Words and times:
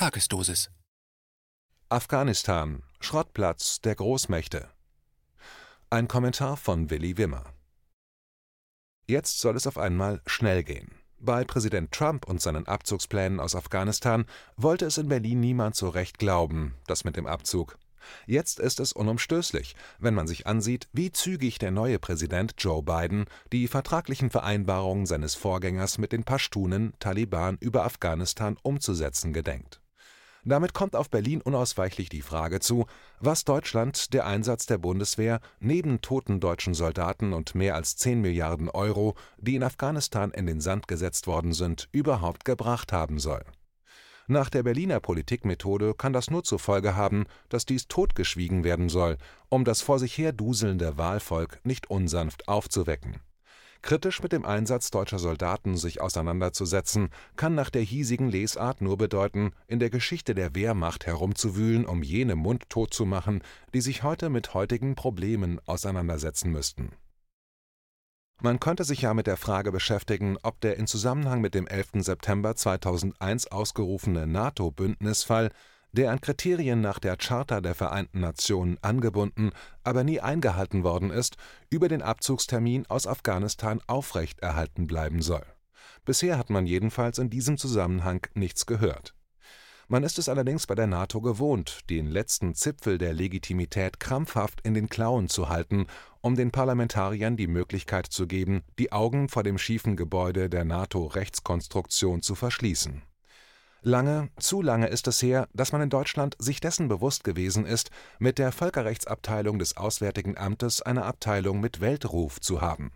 Tagesdosis. 0.00 0.70
Afghanistan 1.90 2.82
Schrottplatz 3.00 3.82
der 3.82 3.96
Großmächte. 3.96 4.70
Ein 5.90 6.08
Kommentar 6.08 6.56
von 6.56 6.88
Willi 6.88 7.18
Wimmer. 7.18 7.44
Jetzt 9.06 9.40
soll 9.40 9.56
es 9.56 9.66
auf 9.66 9.76
einmal 9.76 10.22
schnell 10.24 10.64
gehen. 10.64 10.92
Bei 11.18 11.44
Präsident 11.44 11.92
Trump 11.92 12.26
und 12.26 12.40
seinen 12.40 12.66
Abzugsplänen 12.66 13.40
aus 13.40 13.54
Afghanistan 13.54 14.24
wollte 14.56 14.86
es 14.86 14.96
in 14.96 15.08
Berlin 15.08 15.38
niemand 15.38 15.76
so 15.76 15.90
recht 15.90 16.18
glauben, 16.18 16.76
das 16.86 17.04
mit 17.04 17.18
dem 17.18 17.26
Abzug. 17.26 17.76
Jetzt 18.24 18.58
ist 18.58 18.80
es 18.80 18.94
unumstößlich, 18.94 19.76
wenn 19.98 20.14
man 20.14 20.26
sich 20.26 20.46
ansieht, 20.46 20.88
wie 20.94 21.12
zügig 21.12 21.58
der 21.58 21.72
neue 21.72 21.98
Präsident 21.98 22.54
Joe 22.56 22.82
Biden 22.82 23.26
die 23.52 23.68
vertraglichen 23.68 24.30
Vereinbarungen 24.30 25.04
seines 25.04 25.34
Vorgängers 25.34 25.98
mit 25.98 26.12
den 26.12 26.24
Pashtunen 26.24 26.94
Taliban 27.00 27.58
über 27.60 27.84
Afghanistan 27.84 28.56
umzusetzen 28.62 29.34
gedenkt. 29.34 29.82
Damit 30.44 30.74
kommt 30.74 30.96
auf 30.96 31.10
Berlin 31.10 31.40
unausweichlich 31.40 32.08
die 32.08 32.22
Frage 32.22 32.60
zu, 32.60 32.86
was 33.20 33.44
Deutschland 33.44 34.12
der 34.14 34.26
Einsatz 34.26 34.66
der 34.66 34.78
Bundeswehr 34.78 35.40
neben 35.58 36.00
toten 36.00 36.40
deutschen 36.40 36.74
Soldaten 36.74 37.32
und 37.32 37.54
mehr 37.54 37.74
als 37.74 37.96
10 37.96 38.20
Milliarden 38.20 38.68
Euro, 38.68 39.14
die 39.38 39.56
in 39.56 39.62
Afghanistan 39.62 40.30
in 40.30 40.46
den 40.46 40.60
Sand 40.60 40.88
gesetzt 40.88 41.26
worden 41.26 41.52
sind, 41.52 41.88
überhaupt 41.92 42.44
gebracht 42.44 42.92
haben 42.92 43.18
soll 43.18 43.44
nach 44.30 44.48
der 44.48 44.62
Berliner 44.62 45.00
Politikmethode 45.00 45.92
kann 45.94 46.12
das 46.12 46.30
nur 46.30 46.44
zur 46.44 46.60
Folge 46.60 46.94
haben, 46.94 47.26
dass 47.48 47.66
dies 47.66 47.88
totgeschwiegen 47.88 48.62
werden 48.62 48.88
soll, 48.88 49.18
um 49.48 49.64
das 49.64 49.82
vor 49.82 49.98
sich 49.98 50.16
her 50.16 50.32
duselnde 50.32 50.96
Wahlvolk 50.96 51.58
nicht 51.64 51.90
unsanft 51.90 52.46
aufzuwecken. 52.46 53.16
Kritisch 53.82 54.22
mit 54.22 54.32
dem 54.32 54.44
Einsatz 54.44 54.90
deutscher 54.90 55.18
Soldaten 55.18 55.76
sich 55.76 56.00
auseinanderzusetzen, 56.00 57.08
kann 57.36 57.54
nach 57.54 57.70
der 57.70 57.82
hiesigen 57.82 58.28
Lesart 58.28 58.82
nur 58.82 58.98
bedeuten, 58.98 59.52
in 59.66 59.78
der 59.78 59.90
Geschichte 59.90 60.34
der 60.34 60.54
Wehrmacht 60.54 61.06
herumzuwühlen, 61.06 61.86
um 61.86 62.02
jene 62.02 62.36
mundtot 62.36 62.92
zu 62.92 63.06
machen, 63.06 63.42
die 63.72 63.80
sich 63.80 64.02
heute 64.02 64.28
mit 64.28 64.54
heutigen 64.54 64.94
Problemen 64.94 65.60
auseinandersetzen 65.66 66.50
müssten 66.50 66.90
man 68.42 68.58
könnte 68.58 68.84
sich 68.84 69.02
ja 69.02 69.14
mit 69.14 69.26
der 69.26 69.36
Frage 69.36 69.70
beschäftigen, 69.70 70.38
ob 70.42 70.60
der 70.60 70.76
in 70.78 70.86
Zusammenhang 70.86 71.40
mit 71.40 71.54
dem 71.54 71.66
11. 71.66 71.90
September 71.96 72.56
2001 72.56 73.48
ausgerufene 73.48 74.26
NATO-Bündnisfall, 74.26 75.50
der 75.92 76.10
an 76.10 76.20
Kriterien 76.20 76.80
nach 76.80 76.98
der 76.98 77.16
Charta 77.16 77.60
der 77.60 77.74
Vereinten 77.74 78.20
Nationen 78.20 78.78
angebunden, 78.82 79.50
aber 79.84 80.04
nie 80.04 80.20
eingehalten 80.20 80.84
worden 80.84 81.10
ist, 81.10 81.36
über 81.68 81.88
den 81.88 82.02
Abzugstermin 82.02 82.86
aus 82.86 83.06
Afghanistan 83.06 83.80
aufrechterhalten 83.86 84.86
bleiben 84.86 85.22
soll. 85.22 85.44
Bisher 86.04 86.38
hat 86.38 86.50
man 86.50 86.66
jedenfalls 86.66 87.18
in 87.18 87.30
diesem 87.30 87.58
Zusammenhang 87.58 88.26
nichts 88.34 88.66
gehört 88.66 89.14
man 89.90 90.04
ist 90.04 90.20
es 90.20 90.28
allerdings 90.28 90.68
bei 90.68 90.76
der 90.76 90.86
NATO 90.86 91.20
gewohnt, 91.20 91.80
den 91.90 92.06
letzten 92.06 92.54
Zipfel 92.54 92.96
der 92.96 93.12
Legitimität 93.12 93.98
krampfhaft 93.98 94.60
in 94.62 94.72
den 94.72 94.88
Klauen 94.88 95.28
zu 95.28 95.48
halten, 95.48 95.88
um 96.20 96.36
den 96.36 96.52
Parlamentariern 96.52 97.36
die 97.36 97.48
Möglichkeit 97.48 98.06
zu 98.06 98.28
geben, 98.28 98.62
die 98.78 98.92
Augen 98.92 99.28
vor 99.28 99.42
dem 99.42 99.58
schiefen 99.58 99.96
Gebäude 99.96 100.48
der 100.48 100.64
NATO-Rechtskonstruktion 100.64 102.22
zu 102.22 102.36
verschließen. 102.36 103.02
Lange, 103.82 104.28
zu 104.38 104.62
lange 104.62 104.88
ist 104.88 105.08
es 105.08 105.22
her, 105.22 105.48
dass 105.54 105.72
man 105.72 105.80
in 105.80 105.90
Deutschland 105.90 106.36
sich 106.38 106.60
dessen 106.60 106.88
bewusst 106.88 107.24
gewesen 107.24 107.64
ist, 107.64 107.90
mit 108.18 108.38
der 108.38 108.52
Völkerrechtsabteilung 108.52 109.58
des 109.58 109.76
Auswärtigen 109.76 110.36
Amtes 110.36 110.82
eine 110.82 111.04
Abteilung 111.04 111.60
mit 111.60 111.80
Weltruf 111.80 112.40
zu 112.40 112.60
haben 112.60 112.92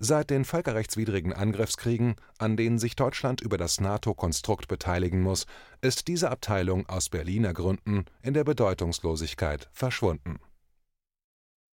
Seit 0.00 0.30
den 0.30 0.44
völkerrechtswidrigen 0.44 1.32
Angriffskriegen, 1.32 2.14
an 2.38 2.56
denen 2.56 2.78
sich 2.78 2.94
Deutschland 2.94 3.40
über 3.40 3.58
das 3.58 3.80
NATO-Konstrukt 3.80 4.68
beteiligen 4.68 5.20
muss, 5.20 5.46
ist 5.80 6.06
diese 6.06 6.30
Abteilung 6.30 6.88
aus 6.88 7.08
Berliner 7.08 7.52
Gründen 7.52 8.04
in 8.22 8.32
der 8.32 8.44
Bedeutungslosigkeit 8.44 9.68
verschwunden. 9.72 10.38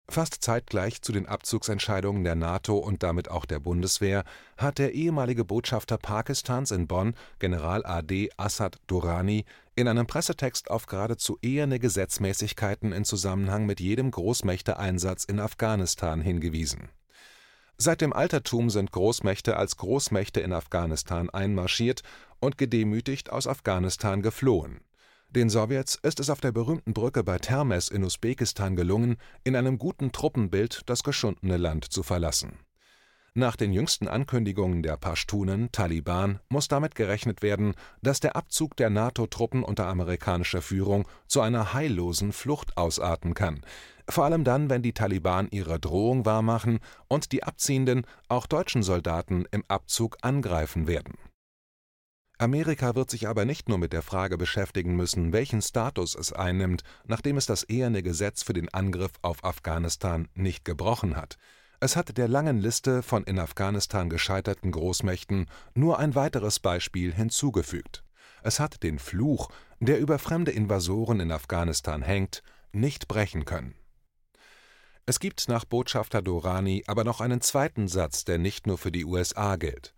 Fast 0.07 0.43
zeitgleich 0.43 1.01
zu 1.01 1.11
den 1.11 1.25
Abzugsentscheidungen 1.25 2.23
der 2.23 2.35
NATO 2.35 2.77
und 2.77 3.01
damit 3.01 3.29
auch 3.31 3.45
der 3.45 3.59
Bundeswehr 3.59 4.23
hat 4.55 4.77
der 4.77 4.93
ehemalige 4.93 5.43
Botschafter 5.43 5.97
Pakistans 5.97 6.71
in 6.71 6.87
Bonn, 6.87 7.15
General 7.39 7.85
AD 7.85 8.29
Assad 8.37 8.77
Durrani, 8.87 9.45
in 9.75 9.87
einem 9.87 10.05
Pressetext 10.05 10.69
auf 10.69 10.85
geradezu 10.85 11.39
eherne 11.41 11.79
Gesetzmäßigkeiten 11.79 12.91
in 12.91 13.03
Zusammenhang 13.03 13.65
mit 13.65 13.79
jedem 13.79 14.11
Großmächteeinsatz 14.11 15.25
in 15.25 15.39
Afghanistan 15.39 16.21
hingewiesen 16.21 16.89
Seit 17.77 17.99
dem 17.99 18.13
Altertum 18.13 18.69
sind 18.69 18.91
Großmächte 18.91 19.57
als 19.57 19.75
Großmächte 19.75 20.39
in 20.39 20.53
Afghanistan 20.53 21.29
einmarschiert 21.29 22.03
und 22.39 22.57
gedemütigt 22.57 23.31
aus 23.31 23.47
Afghanistan 23.47 24.21
geflohen. 24.21 24.79
Den 25.35 25.49
Sowjets 25.49 25.99
ist 26.01 26.21
es 26.21 26.29
auf 26.29 26.39
der 26.39 26.53
berühmten 26.53 26.93
Brücke 26.93 27.21
bei 27.23 27.37
Termez 27.37 27.89
in 27.89 28.03
Usbekistan 28.03 28.77
gelungen, 28.77 29.17
in 29.43 29.55
einem 29.55 29.77
guten 29.77 30.13
Truppenbild 30.13 30.83
das 30.85 31.03
geschundene 31.03 31.57
Land 31.57 31.85
zu 31.85 32.03
verlassen. 32.03 32.59
Nach 33.33 33.57
den 33.57 33.73
jüngsten 33.73 34.07
Ankündigungen 34.07 34.81
der 34.81 34.95
Pashtunen 34.95 35.69
(Taliban) 35.73 36.39
muss 36.47 36.69
damit 36.69 36.95
gerechnet 36.95 37.41
werden, 37.41 37.73
dass 38.01 38.21
der 38.21 38.37
Abzug 38.37 38.77
der 38.77 38.89
NATO-Truppen 38.89 39.63
unter 39.63 39.87
amerikanischer 39.87 40.61
Führung 40.61 41.05
zu 41.27 41.41
einer 41.41 41.73
heillosen 41.73 42.31
Flucht 42.31 42.77
ausarten 42.77 43.33
kann 43.33 43.59
vor 44.09 44.25
allem 44.25 44.43
dann, 44.43 44.69
wenn 44.69 44.81
die 44.81 44.93
Taliban 44.93 45.47
ihre 45.51 45.79
Drohung 45.79 46.25
wahrmachen 46.25 46.79
und 47.07 47.31
die 47.31 47.43
abziehenden, 47.43 48.05
auch 48.27 48.45
deutschen 48.45 48.83
Soldaten 48.83 49.45
im 49.51 49.63
Abzug 49.67 50.17
angreifen 50.21 50.87
werden. 50.87 51.15
Amerika 52.37 52.95
wird 52.95 53.09
sich 53.09 53.27
aber 53.27 53.45
nicht 53.45 53.69
nur 53.69 53.77
mit 53.77 53.93
der 53.93 54.01
Frage 54.01 54.37
beschäftigen 54.37 54.95
müssen, 54.95 55.31
welchen 55.31 55.61
Status 55.61 56.15
es 56.15 56.33
einnimmt, 56.33 56.83
nachdem 57.05 57.37
es 57.37 57.45
das 57.45 57.63
eherne 57.63 58.03
Gesetz 58.03 58.43
für 58.43 58.53
den 58.53 58.73
Angriff 58.73 59.13
auf 59.21 59.43
Afghanistan 59.43 60.27
nicht 60.33 60.65
gebrochen 60.65 61.15
hat. 61.15 61.37
Es 61.79 61.95
hat 61.95 62.17
der 62.17 62.27
langen 62.27 62.59
Liste 62.59 63.03
von 63.03 63.23
in 63.23 63.39
Afghanistan 63.39 64.09
gescheiterten 64.09 64.71
Großmächten 64.71 65.47
nur 65.73 65.99
ein 65.99 66.15
weiteres 66.15 66.59
Beispiel 66.59 67.13
hinzugefügt. 67.13 68.03
Es 68.43 68.59
hat 68.59 68.83
den 68.83 68.99
Fluch, 68.99 69.49
der 69.79 69.99
über 69.99 70.19
fremde 70.19 70.51
Invasoren 70.51 71.19
in 71.19 71.31
Afghanistan 71.31 72.01
hängt, 72.01 72.43
nicht 72.71 73.07
brechen 73.07 73.45
können. 73.45 73.75
Es 75.05 75.19
gibt 75.19 75.47
nach 75.47 75.65
Botschafter 75.65 76.21
Dorani 76.21 76.83
aber 76.87 77.03
noch 77.03 77.21
einen 77.21 77.41
zweiten 77.41 77.87
Satz, 77.87 78.25
der 78.25 78.39
nicht 78.39 78.67
nur 78.67 78.77
für 78.77 78.91
die 78.91 79.05
USA 79.05 79.55
gilt. 79.55 79.93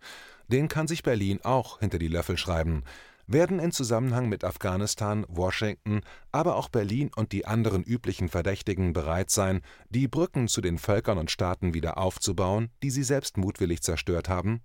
Den 0.48 0.68
kann 0.68 0.88
sich 0.88 1.02
Berlin 1.02 1.40
auch 1.42 1.78
hinter 1.78 1.98
die 1.98 2.08
Löffel 2.08 2.36
schreiben. 2.36 2.82
Werden 3.26 3.58
in 3.58 3.72
Zusammenhang 3.72 4.30
mit 4.30 4.42
Afghanistan, 4.42 5.26
Washington, 5.28 6.00
aber 6.32 6.56
auch 6.56 6.70
Berlin 6.70 7.10
und 7.14 7.32
die 7.32 7.46
anderen 7.46 7.82
üblichen 7.82 8.30
Verdächtigen 8.30 8.94
bereit 8.94 9.30
sein, 9.30 9.60
die 9.90 10.08
Brücken 10.08 10.48
zu 10.48 10.62
den 10.62 10.78
Völkern 10.78 11.18
und 11.18 11.30
Staaten 11.30 11.74
wieder 11.74 11.98
aufzubauen, 11.98 12.70
die 12.82 12.90
sie 12.90 13.02
selbst 13.02 13.36
mutwillig 13.36 13.82
zerstört 13.82 14.30
haben? 14.30 14.62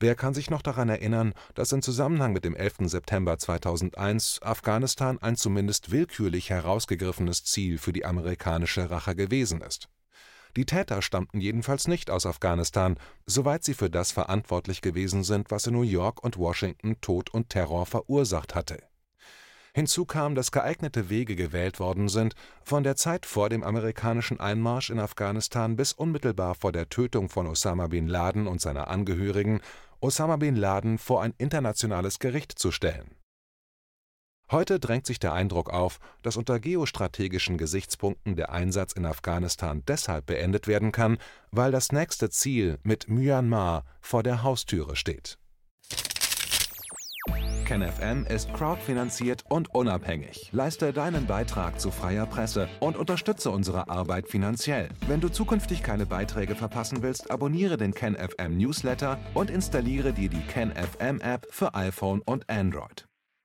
Wer 0.00 0.16
kann 0.16 0.34
sich 0.34 0.50
noch 0.50 0.62
daran 0.62 0.88
erinnern, 0.88 1.34
dass 1.54 1.72
im 1.72 1.82
Zusammenhang 1.82 2.32
mit 2.32 2.44
dem 2.44 2.54
11. 2.54 2.88
September 2.88 3.38
2001 3.38 4.40
Afghanistan 4.42 5.18
ein 5.18 5.36
zumindest 5.36 5.92
willkürlich 5.92 6.50
herausgegriffenes 6.50 7.44
Ziel 7.44 7.78
für 7.78 7.92
die 7.92 8.04
amerikanische 8.04 8.90
Rache 8.90 9.14
gewesen 9.14 9.60
ist? 9.60 9.88
Die 10.58 10.66
Täter 10.66 11.02
stammten 11.02 11.40
jedenfalls 11.40 11.86
nicht 11.86 12.10
aus 12.10 12.26
Afghanistan, 12.26 12.98
soweit 13.26 13.62
sie 13.62 13.74
für 13.74 13.90
das 13.90 14.10
verantwortlich 14.10 14.80
gewesen 14.82 15.22
sind, 15.22 15.52
was 15.52 15.68
in 15.68 15.74
New 15.74 15.82
York 15.82 16.24
und 16.24 16.36
Washington 16.36 17.00
Tod 17.00 17.30
und 17.30 17.50
Terror 17.50 17.86
verursacht 17.86 18.56
hatte. 18.56 18.82
Hinzu 19.72 20.04
kam, 20.04 20.34
dass 20.34 20.50
geeignete 20.50 21.10
Wege 21.10 21.36
gewählt 21.36 21.78
worden 21.78 22.08
sind, 22.08 22.34
von 22.64 22.82
der 22.82 22.96
Zeit 22.96 23.24
vor 23.24 23.50
dem 23.50 23.62
amerikanischen 23.62 24.40
Einmarsch 24.40 24.90
in 24.90 24.98
Afghanistan 24.98 25.76
bis 25.76 25.92
unmittelbar 25.92 26.56
vor 26.56 26.72
der 26.72 26.88
Tötung 26.88 27.28
von 27.28 27.46
Osama 27.46 27.86
bin 27.86 28.08
Laden 28.08 28.48
und 28.48 28.60
seiner 28.60 28.88
Angehörigen 28.88 29.60
Osama 30.00 30.38
bin 30.38 30.56
Laden 30.56 30.98
vor 30.98 31.22
ein 31.22 31.34
internationales 31.38 32.18
Gericht 32.18 32.58
zu 32.58 32.72
stellen. 32.72 33.17
Heute 34.50 34.80
drängt 34.80 35.06
sich 35.06 35.18
der 35.18 35.32
Eindruck 35.32 35.70
auf, 35.70 35.98
dass 36.22 36.36
unter 36.36 36.58
geostrategischen 36.58 37.58
Gesichtspunkten 37.58 38.36
der 38.36 38.50
Einsatz 38.50 38.92
in 38.92 39.06
Afghanistan 39.06 39.82
deshalb 39.86 40.26
beendet 40.26 40.66
werden 40.66 40.92
kann, 40.92 41.18
weil 41.50 41.70
das 41.70 41.92
nächste 41.92 42.30
Ziel 42.30 42.78
mit 42.82 43.08
Myanmar 43.08 43.84
vor 44.00 44.22
der 44.22 44.42
Haustüre 44.42 44.96
steht 44.96 45.38
KenFM 47.68 48.24
ist 48.24 48.50
crowdfinanziert 48.54 49.44
und 49.50 49.74
unabhängig. 49.74 50.48
Leiste 50.52 50.94
deinen 50.94 51.26
Beitrag 51.26 51.78
zu 51.78 51.90
freier 51.90 52.24
Presse 52.24 52.66
und 52.80 52.96
unterstütze 52.96 53.50
unsere 53.50 53.90
Arbeit 53.90 54.26
finanziell. 54.26 54.88
Wenn 55.06 55.20
du 55.20 55.28
zukünftig 55.28 55.82
keine 55.82 56.06
Beiträge 56.06 56.54
verpassen 56.54 57.02
willst, 57.02 57.30
abonniere 57.30 57.76
den 57.76 57.92
KenFM 57.92 58.56
Newsletter 58.56 59.18
und 59.34 59.50
installiere 59.50 60.14
dir 60.14 60.30
die 60.30 60.40
KenFM 60.40 61.20
App 61.20 61.46
für 61.50 61.74
iPhone 61.74 62.22
und 62.22 62.48
Android. 62.48 63.07